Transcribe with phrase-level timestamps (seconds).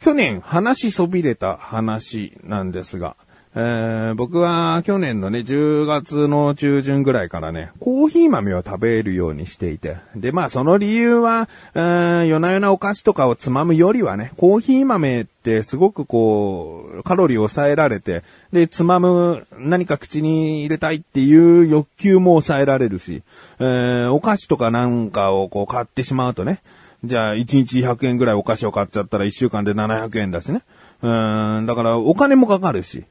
[0.00, 3.16] 去年話そびれた話なんですが、
[3.54, 9.96] えー、僕は去年のね、10月の中旬ぐらいからね、コーヒー豆を食べるようにしていて。
[10.14, 18.22] で、まあその理由は、えー、夜な夜なお菓子とかをつまむよりはね、コーヒー豆ってすごくこう、カロリーを抑えられて、
[18.52, 23.22] で、つまむ、何か口に入れたいっていう欲求も抑えられるし、
[23.58, 26.62] えー、お菓子とかなんかをこう買ってしまうとね、
[27.04, 30.62] じゃあ1日100円ぐらいお菓子を買っちゃったら1週間で700円だしね。
[31.02, 31.08] う
[31.60, 33.04] ん、だからお金もかかるし。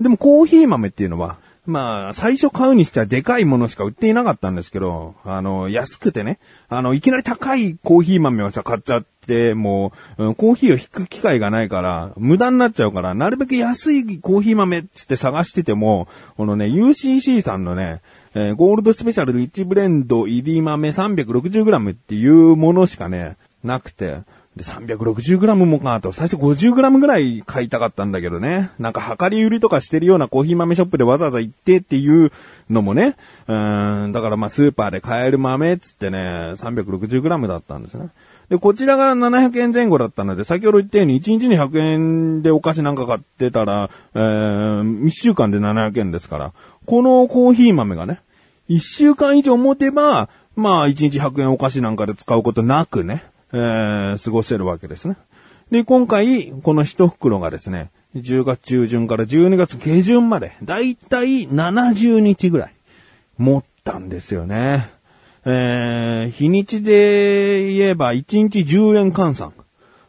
[0.00, 18.00] でもコーヒー豆っていうのは、まあ、最初買うにしてはでかいものしか売っていなかったんですけど、あの、安くてね、あの、いきなり高いコーヒー豆をさ、買っちゃっ、でもう、うん、コーヒーを引く機会がないから、無駄になっちゃうから、なるべく安いコーヒー豆っつって探してても、このね、UCC さんのね、
[18.34, 24.18] えー、ゴールドスペシャルリッチブレンド入り豆 360g っていうものしかね、なくて、
[24.56, 28.70] で、360g もかと、最初 50g ぐらい買いたかったんだけどね。
[28.78, 32.30] なんか、量り売りとかしてるようなコーヒー豆ショップでわざわざ行ってっていう
[32.70, 33.16] のもね。
[33.48, 36.18] うん、だからまあ、スーパーで買える豆っつってね、
[36.54, 38.10] 360g だったんですね。
[38.48, 46.52] で、こちらが700円前後だったので、先ほど言ったように1日に100円でお菓子なんか買ってたら、えー、1週間で700円ですから、
[46.86, 48.20] このコーヒー豆がね、
[48.68, 53.24] 1週間以上持てば、まあ、1日100円お菓子なんかで使うことなくね、
[53.54, 55.16] えー、過ごせるわけですね。
[55.70, 62.74] で、今回、この一袋がですね、10月中旬から12月下旬まで、だいたい70日ぐらい、
[63.38, 64.90] 持ったんですよね。
[65.44, 69.52] えー、日にちで言えば1日10円換算。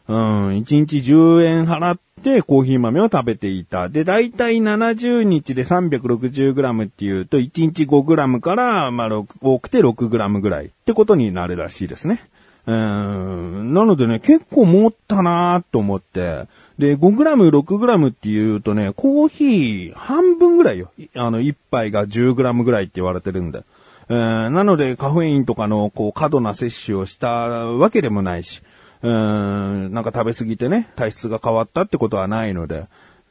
[0.08, 3.88] うん、1日10円払ってコーヒー豆を食べていた。
[3.88, 12.24] で、だいたい70日で 360g っていうと、1日 5g から、まあ、多くて 6g ぐらいってことになるらしいですね。
[12.66, 16.46] うん、なのでね、結構持ったなーと思って。
[16.78, 20.90] で、5g、6g って言うとね、コーヒー半分ぐらいよ。
[21.14, 23.62] あの、1杯が 10g ぐらいって言われてるんで。
[24.08, 28.62] えー、なので、カフェインとかの、こう、過度な摂取をしたわけでもないし、
[29.02, 32.86] うん、なんか食べ過ぎてね、体質が変わったってことはないので、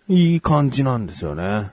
[0.08, 1.72] いい感じなんですよね。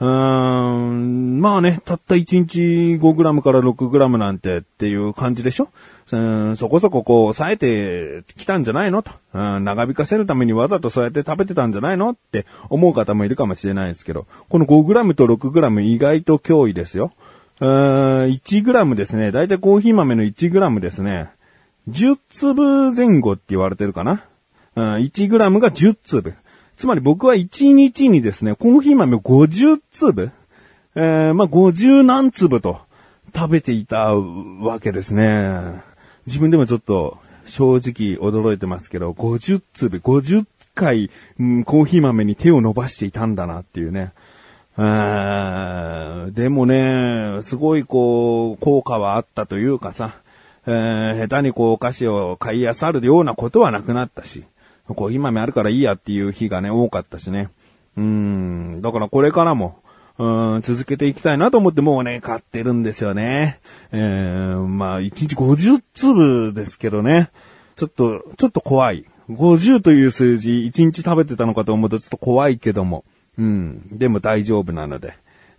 [0.00, 2.60] うーん、まあね、たった1日
[3.00, 5.68] 5g から 6g なんてっていう感じでしょ？
[6.12, 9.02] うんそこそここう抑えてきたんじゃないの？
[9.02, 9.64] と、うん。
[9.64, 12.10] 長引かせるためにわざとそうやって食べてたんじゃないの？
[12.10, 17.12] って思う方もいるかもしれないですけど、この 5g と 6g 意外と脅威ですよ。
[17.60, 19.30] うん 1g ですね。
[19.30, 21.30] だいたいコーヒー豆の 1g ですね。
[21.88, 24.24] 10粒前後って言われてるかな？
[24.74, 26.34] うん、1g が10粒。
[26.76, 30.30] つまり僕は1日にですね、コーヒー豆50粒、
[30.94, 32.80] えー、まあ、50何粒と
[33.34, 35.82] 食べていたわけですね。
[36.26, 44.12] 自分でもちょっと正直驚いてますけど、50粒、50回、うん、コーヒー豆に手を伸ばしていたんだなっていうね。
[44.76, 50.16] でもね、すごいこう、効果はあったというかさ、
[50.66, 54.44] えー、下手にこうお菓子を買いやさるようなことはなくなったし、
[54.88, 57.48] コーヒー豆あるからいいやっていう日がね、多かったしね。
[57.96, 59.78] うん、だからこれからも、
[60.18, 63.60] うん、続けていきたいなと思ってもうね、買ってるんですよね。
[63.92, 67.30] えー、まあ、1日50粒ですけどね。
[67.76, 69.04] ちょっと、ちょっと怖い。
[69.30, 73.04] 50という数字、1日食べてたのかと思うとちょっと怖いけども。
[73.38, 75.14] うん、でも大丈夫なので。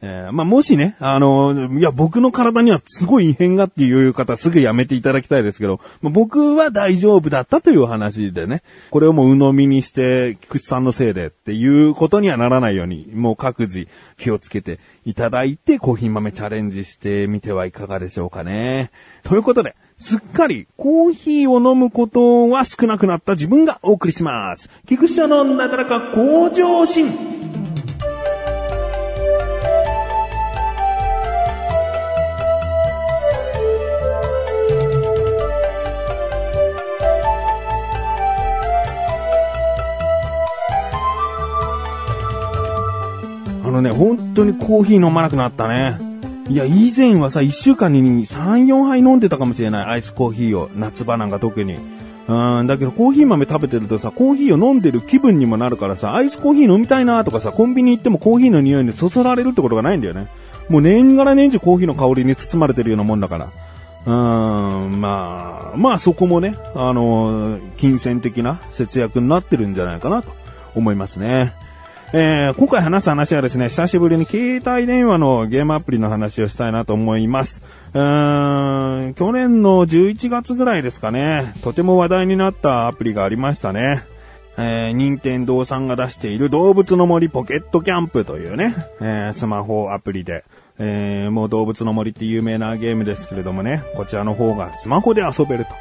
[0.07, 8.61] えー、まあ、もしね、あの、いや、僕の体にはすごい異変がっていう方すぐやめていただきたいですけど、まあ、僕は大丈夫だったという話でね、
[8.91, 18.91] これをもう鵜呑みにして、菊池さんのせいでっていうことにはならないように、もう各自気をつけていただいて、コーヒー豆チャレンジしてみてはいかがでしょうかね。
[19.23, 24.69] ということで、すっかりコーヒーを飲むことは少なくなった自分がお送りします。
[24.87, 27.34] 菊池さんのなだらか向上心。
[43.75, 45.97] のね、本当にコーヒー飲まなくなったね。
[46.49, 49.85] いや、以前はさ、1週間に3、4杯飲んでたかもしれない。
[49.85, 50.69] アイスコーヒーを。
[50.75, 51.77] 夏場なんか特に。
[52.27, 60.27] うん、だけどコーヒー豆食べてるとさ、コーヒーを飲んでる気分にもなるからさ、アイスコーヒー飲みたいなとかさ、コンビニ行ってもコーヒーの匂いにそそられるってことがないんだよね。
[60.69, 63.51] もう年がら年中コーヒーの香りに包まれてるようなもんだから。
[64.07, 70.31] うん、まあ、まあそこもね、あの金銭的な節約になってるんじゃないかなと
[70.75, 71.53] 思いますね。
[72.13, 77.61] えー、今回話す話はですね、久しぶりに携帯電話のゲームアプリの話をしたいなと思います。
[77.93, 84.05] うーん、去年の11月ぐらいですかね、とても話題になったアプリがありましたね。
[84.57, 90.45] えー、任天堂さんが出している動物の森ポケットキャンプというね、えー、スマホアプリで、
[90.77, 95.71] えー、もう動物の森って有名なゲームですけれどもね、こちらの方がスマホで遊べると。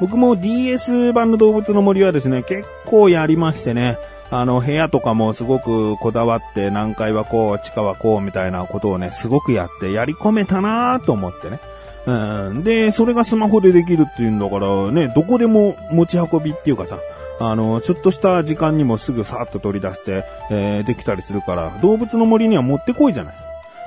[0.00, 3.98] 僕も DS 版の動物の森はですね、結構やりましてね、
[4.32, 11.60] あの、部屋とかもすごくこだわって何階はこう、地下はこうみたいなことをね、すごくやってやり込めたなと思ってね。
[12.06, 12.64] うん。
[12.64, 16.98] で、それがスマホでできるっていうんだからね、どこでも持ち運びっていうかさ、
[17.40, 23.34] あの、ちょっとした時間にもすぐさーっと取り出して、えー、できたりするから、動物の森には持ってこいじゃない。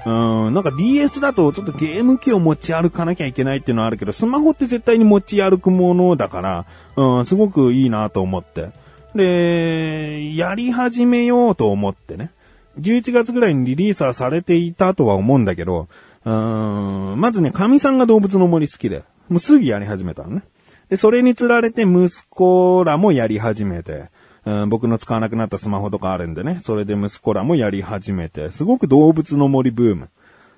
[0.06, 6.66] うん、なんか DS だとちょっとゲーム機を持ち歩かなきゃいけないっていうのはあるけど、スマホって絶対に持ち歩くものだから、
[6.96, 8.70] うん、すごくいいなと思って。
[9.16, 12.32] で、やり始めようと思ってね。
[12.80, 15.88] 11月ぐらいにリリースはされていたとは思うんだけど、
[16.26, 20.44] うーん、まずね、神さんが動物の森好きで、もうすぐやり始めたのね。
[20.90, 24.10] で、それにつられて息子らもやり始めて、
[24.46, 30.10] うん、僕の使わなくなったスマホとかあるんでね、それで息子らもやり始めて、すごく動物の森ブーム。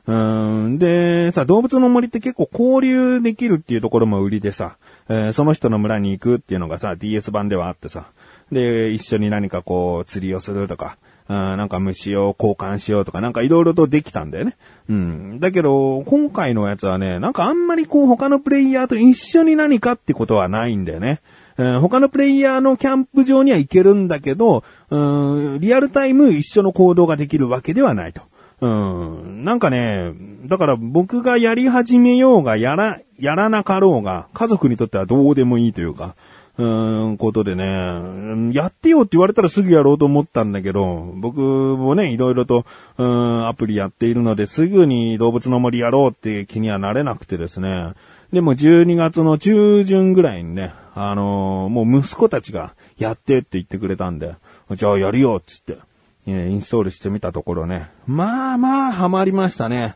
[0.07, 4.77] うん、で、さ、動物の森って結構交流できるっていうところも売りでさ、
[5.09, 8.07] えー、その人の村に行くっていうのがさ、DS 版ではあってさ、
[8.51, 10.97] で、一緒に何かこう、釣りをするとか、
[11.27, 14.55] なんか虫を交換しようとか、なんか色々とできたんだよね。
[14.89, 15.39] うん。
[15.39, 21.19] だけど、今回のやつはね、なんかあんまりこう他のプレイヤーと一緒に何かってことはないんだよね。
[21.57, 28.21] うん、他のプレイヤーのキャンプ場には行けるんだけど、うん、リアルタイム一緒の行動ができるわけではないと。
[28.61, 30.13] うん、なんかね、
[30.45, 36.15] だから僕がやり始めようがやら、やらなかろうが、家族にとってはどうでもいいというか、
[36.57, 42.65] うーん、ことでね、やってよって言われたらすぐやろうと思ったんだけど、僕もね、いろいろと、
[42.97, 47.93] うん、アプリやっているので、すぐに動物の森やろうって気にはなれなくてですね、
[48.33, 54.35] でも12月の中旬ぐらいにね、あのー、もう息子たちがやってって言ってくれたんで、
[54.71, 55.77] じゃあやるよっつって、
[56.25, 59.95] えインストールしてみたところね、まあまあハマりましたね。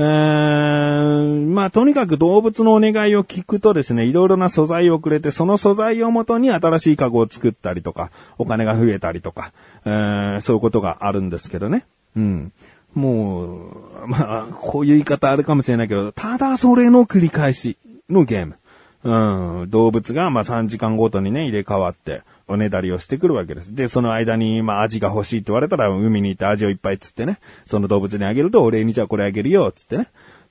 [0.00, 9.52] えー、まあ、とにかく動物のお願いを聞くとですね、いろいろな素材をくれて、その素材をもとに新しいカゴを作ったりとか、お金が増えたりとか、
[9.84, 11.84] えー、そういうことがあるんですけどね。
[12.16, 12.52] うん。
[12.94, 13.70] も
[14.04, 17.76] う、まあ、こういう言い方あるかもしれないけど、ただそれの繰り返し
[18.08, 18.56] のゲーム。
[19.04, 23.74] うん、動物がまあ3時間ごとにね、入れ替わって、おねだりをしてくるわけです。
[23.74, 30.08] で、その間に、まあ、アジが欲しいって言われたら、海に行ってアジをいっぱい釣ってね、その動物にあげると、お礼にじゃあこれあげるよ、つってね。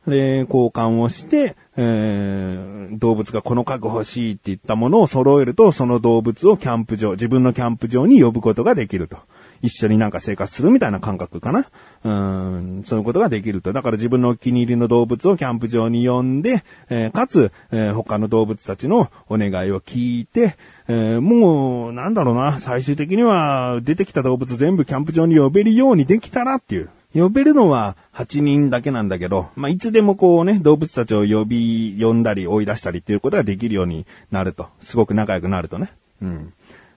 [0.08, 9.18] で、交換をして、えー、動物がこの家具欲しいって言ったものを揃えると、その動物をキャンプ場、自分のキャンプ場に呼ぶことができると。
[9.62, 11.68] 一緒になんか生活するみたいな感覚かな。
[12.04, 13.74] うん、そういうことができると。
[13.74, 20.56] だから自分のお気に入りの動物をキャンプ場に呼んで、えー、かつ、えー、他の動物たちのお願いを聞いて、
[20.88, 26.90] えー、もう、なんだろうな、最終的には出てきた動物全部キャンプ場に呼べるようにできたらっていう。
[27.14, 34.68] 呼べるのは8人だけなんだけど、まあ、いつでもこうね、動物たちを呼び、呼んだり追い出したりっていうことができるようになると。
[34.82, 35.92] すごく仲良くなるとね。
[36.22, 36.54] うん。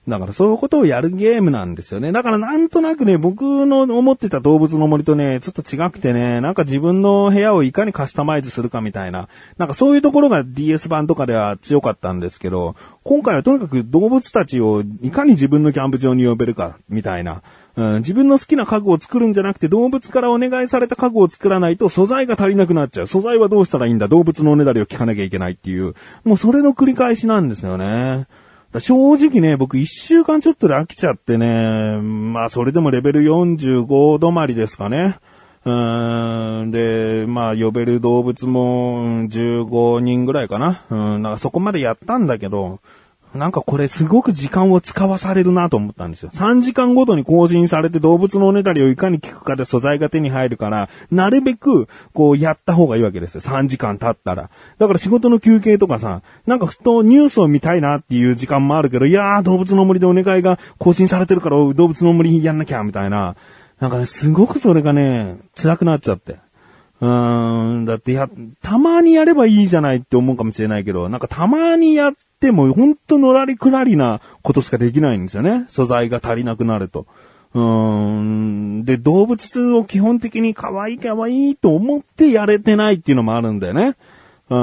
[0.09, 2.11] だからそういうことをやるゲームなんですよね。
[2.11, 17.43] だからなんとなくね、僕の思ってた動物の森とね、ちょっと違くてね、なんか自分の部屋をいかにカスタマイズするかみたいな、なんかそういうところが DS 版とかでは強かったんですけど、今回はとにかく動物たちをいかに自分のキャンプ場に呼べるか、みたいな。
[17.77, 23.07] うん、自分の好きな家具を作るんじゃなくて動物からお願いされた家具を作らないと素材が足りなくなっちゃう。
[23.07, 24.09] 素材はどうしたらいいんだ？
[24.09, 25.95] 動物のおねだりを聞かなきゃいけないっていう。
[26.25, 28.27] もうそれの繰り返しなんですよね。
[28.79, 35.19] 正直ね、僕一週間ちょっとで飽きちゃってね、まあそれでもレベル45止まりですかね。
[35.65, 40.85] うーん、で、まあ呼べる動物も15人ぐらいかな。
[40.89, 42.79] うん、なんかそこまでやったんだけど、
[43.35, 46.31] なんかこれすごく時間を使わされるなと思ったんですよ。
[46.35, 53.41] 3時間ごとに更新されて動物のおねだりをいかに聞くかで素材が手に入るから、なるべくこうやった方がいいわけですよ。
[53.41, 54.51] 3時間経ったら。
[54.79, 63.37] だから仕事の休憩とかさ、なんかふとニュースを見たいなっていう時間もあるけど、いやー動物の森でお願いが更新されてるから動物の森やんなきゃ、みたいな。
[63.79, 66.37] なんかね、すごくそれがね、辛くなっちゃって。
[67.01, 68.29] うーん、だってや、
[68.61, 75.67] たまにやればいいじゃないって思うかもしれないけど、なんかたまにやっても、ほんとのらりくらりなことしかできないんですよね。
[75.69, 77.07] 素材が足りなくなると。
[77.53, 78.85] うん。
[78.85, 83.97] で、動物を基本的に可愛い可愛いと思ってやれてないっていうのもあるんだよね。
[84.49, 84.57] う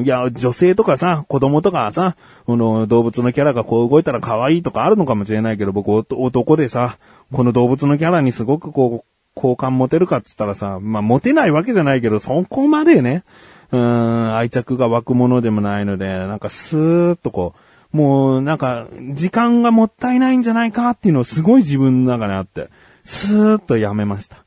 [0.00, 0.02] ん。
[0.04, 2.16] いや、女性とかさ、子供とかさ、
[2.46, 6.98] この動物のキャラがこう動いたら可愛いとかあるのかもしれないけど、僕男でさ、
[7.32, 13.22] この動物のキャラにすごくこう、好感持てるかっつったらさ、まあ持てないわけじゃないけど、そこまでね、
[13.70, 17.54] うん、愛着が湧くものでもないので、なんかスーッとこ
[17.92, 22.68] う、もうなんか、時間がもったいないんじゃないかっていうのをすごい自分の中にあって、
[23.04, 24.44] スーッとやめました。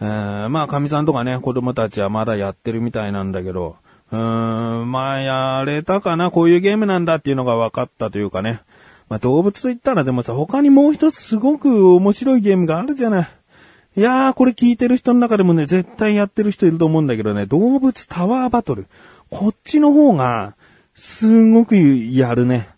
[0.00, 3.76] えー、まあ、神さんとかね、子供たちはまだやってるみたいなんだけど、
[4.10, 8.62] うーん、まあ、やれたかな、こういうゲームなんだっていうのが分かったというかね。
[9.08, 13.28] まあ、動物と言ったらでもさ、他にもう一つすごく面白いゲームがあるじゃない。
[13.98, 18.86] いやー、これ聞いてる人の中でもね、絶対やってる人いると思うんだけどね、動物タワーバトル。
[19.28, 20.54] こっちの方が、
[20.94, 22.68] すごくやるね。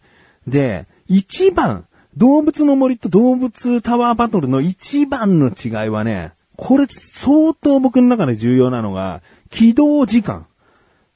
[0.47, 1.85] で、一番、
[2.17, 10.47] 動物の森と動物タワーバトルの一番の違いはね、これ相当僕の中で重要なのが、起動時間。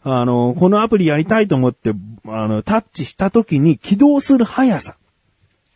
[0.03, 1.95] あの、このアプリやりたいと思って、
[2.27, 4.97] あの、タッチした時に起動する速さ。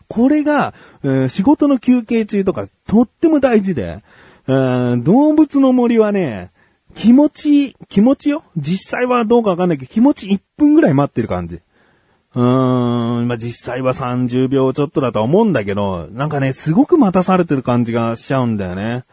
[0.08, 4.02] これが、えー、仕事の休憩中とか、とっても大事で、
[4.46, 6.50] えー、動物の森はね、
[6.94, 8.42] 気持ち、気持ちよ？
[8.56, 11.60] 実際はどうかわかんないけど、気持ち1分ぐらい待ってる感じ。
[12.34, 19.04] うーん、まあ、実際は30秒ちょっとだと思うんだけど、なんかね、すごく待たされてる感じがしちゃうんだよね。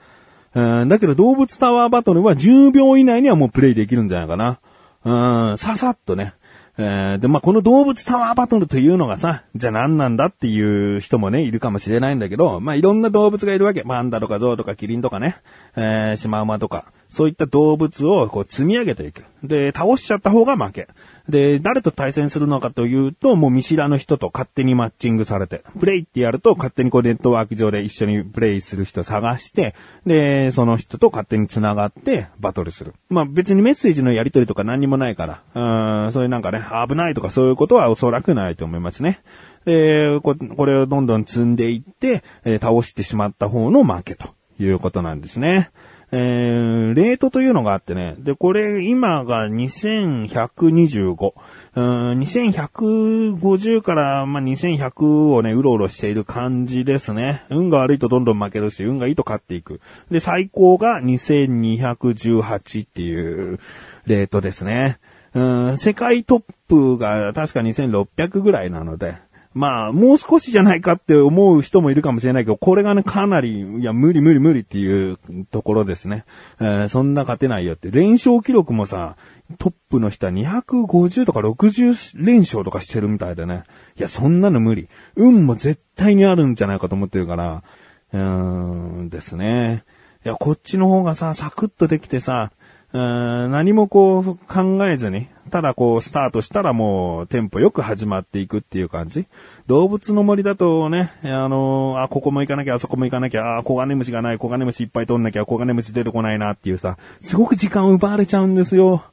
[0.53, 4.59] うん、だけど動物タワーバトルは10秒以内にはもうプレイできるんじゃないかな。
[5.03, 6.33] うん、ささっとね。
[6.77, 13.83] えー、で、まあ、この動物タワーバトルというのがさ、じゃあ何なんだっていう人もね、いるかもしれないんだけど、まあ、いろんな動物がいるわけ。
[13.83, 15.37] パンダとかゾウとかキリンとかね、
[15.77, 19.23] えー、シマウマとか、そういった動物をこう積み上げていく。
[19.43, 20.87] で、倒しちゃった方が負け。
[21.29, 29.73] で、誰と対戦するのかというと、もう見知らぬ人と勝手にマッチングされて、プレイってやると勝手にこうネットワーク上で一緒にプレイする人探して、
[30.05, 32.93] で、その人と勝手に繋がってバトルする。
[33.09, 39.21] まあ別にメッセージのやり取りとか何にもないから、うん、そういうなんかね、危ないとかそういうことはおそらくないと思いますね。
[39.65, 44.27] で、これをどんどん積んでいって、え、倒してしまった方の負けと
[44.59, 45.71] いうことなんですね。
[46.11, 48.15] えー、レートというのがあってね。
[48.19, 51.33] で、これ、今が2125。
[51.75, 57.43] うん、2150から、まあ、2100をね、うろうろしている感じですね。
[57.49, 59.81] 運が悪いとどんどん負けるし、運がいいと勝っていく。
[60.09, 63.59] で、最高が2218っていう
[64.05, 64.99] レートですね。
[65.33, 69.15] うん、世界トップが確か2600ぐらいなので、
[69.55, 75.17] まあ、もう少しじゃないかって思う人もいるかもしれないけど、これがね、かなり、いや、無理無理無理っていう
[75.49, 76.25] ところですね。
[76.59, 77.89] えー、そんな勝てないよって。
[77.89, 79.15] 連勝記録もさ、
[79.57, 83.63] トップの人は250とか60連勝とかしてるみたいでね。
[83.97, 84.89] いや、そんなの無理。
[85.15, 87.63] 運も絶対にあるんじゃないかと思ってるから、
[88.11, 89.85] うーんですね。
[90.25, 92.51] いや、こっちの方がさ、サクッとできてさ、
[92.97, 99.27] 何もこう考えずに、ただこうスタートしたらもうテンポよく始まっていくっていう感じ。
[99.67, 109.03] 動物の森だとね、あのあ、ここも行かなきゃ、あそこも行かなきゃ、あ、コガネムシがない、コガネムシいっぱい取んなきゃ、コガネムシ出てこないなっていうさ、すごく時間を奪われちゃうんですよ。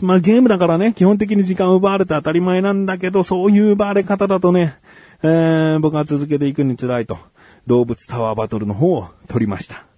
[0.00, 4.74] まあゲームだからね、基本的に時間奪われて当たり前なんだけど、そういう奪われ方だとね、
[5.22, 7.18] えー、僕は続けていくに辛いと、
[7.66, 9.91] 動物タワーバトルの方を取りました。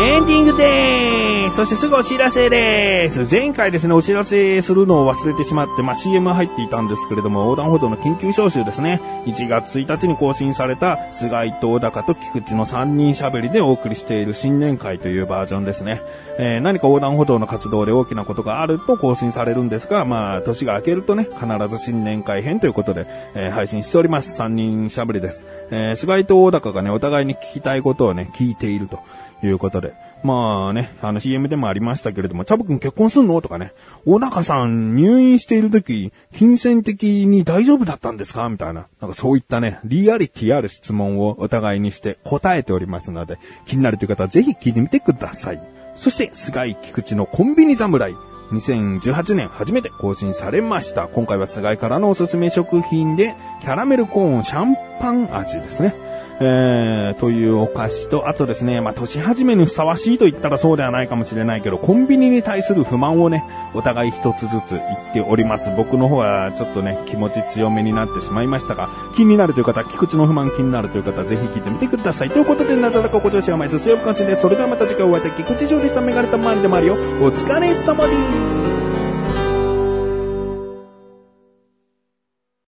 [0.00, 3.30] エンディングでーすそしてすぐお知らせでーす。
[3.30, 9.00] 前回ですね、お知らせするのを忘れてしまって、まあ、CM 入っていたんですけれども、横断歩道の緊急招集ですね。
[9.26, 16.00] 1月1日に更新された、菅井東高と菊池の3人喋りでお送りしている新年会というバージョンですね。
[16.38, 24.40] えー、何か横断歩道の活動で大きなことがあると更新されるんですが、まあ、年が明けるとね、必ず新年会編ということで、えー、配信しております。
[24.40, 25.44] 3人喋りです。
[25.70, 29.00] えー、菅井と大高がね、お互いに聞きたいことをね、聞いていると
[29.46, 33.40] いうことで、まあね、あの CM でもありましたけれども、チャブ君結婚すんの？
[33.40, 33.72] とかね、
[34.04, 38.48] 小高さん入院している時、金銭的に大丈夫だったんですか？
[38.48, 38.86] みたいな。
[39.00, 45.62] なんかそういったね、リアリティある質問をお互いにして答えておりますので、気になるという方はぜひ聞いてみてください。
[45.96, 48.14] そして、菅井菊池のコンビニ侍。
[48.50, 51.06] 2018年初めて更新されました。
[51.06, 55.94] 今回は菅井からのおすすめ食品で、キャラメルコーンシャンパン味ですね。
[56.42, 65.70] えー、というお菓子と、あとですね、まあ、年始めにふさわしいと言ったらそうではないかもしれないけど、コンビニに対する不満をね、お互い一つずつ言っております。
[65.76, 72.30] 僕の方はちょっとね、気持ち強めになってしまいましたが、気になるという方、菊池の不満気になるという方、ぜひ聞いてみてください。
[72.30, 76.00] ということで、なだらかご調子甘いすすよく感じで、それではまた次回お会いでき、菊池城でした。
[76.00, 76.94] メガネたまりでもあるよ。
[76.94, 76.96] お
[77.30, 78.69] 疲れ様です。